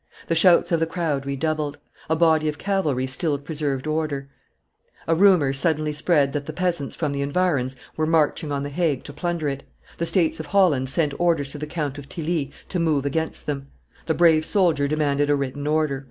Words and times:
The 0.29 0.33
shouts 0.33 0.71
of 0.71 0.79
the 0.79 0.87
crowd 0.87 1.27
redoubled; 1.27 1.77
a 2.09 2.15
body 2.15 2.49
of 2.49 2.57
cavalry 2.57 3.05
still 3.05 3.37
preserved 3.37 3.85
order; 3.85 4.29
a 5.07 5.13
rumor 5.13 5.53
suddenly 5.53 5.93
spread 5.93 6.33
that 6.33 6.47
the 6.47 6.53
peasants 6.53 6.95
from 6.95 7.11
the 7.11 7.21
environs 7.21 7.75
were 7.95 8.07
marching 8.07 8.51
on 8.51 8.63
the 8.63 8.71
Hague 8.71 9.03
to 9.03 9.13
plunder 9.13 9.47
it; 9.47 9.61
the 9.99 10.07
States 10.07 10.39
of 10.39 10.47
Holland 10.47 10.89
sent 10.89 11.13
orders 11.19 11.51
to 11.51 11.59
the 11.59 11.67
Count 11.67 11.99
of 11.99 12.09
Tilly 12.09 12.51
to 12.69 12.79
move 12.79 13.05
against 13.05 13.45
them; 13.45 13.67
the 14.07 14.15
brave 14.15 14.43
soldier 14.43 14.87
demanded 14.87 15.29
a 15.29 15.35
written 15.35 15.67
order. 15.67 15.99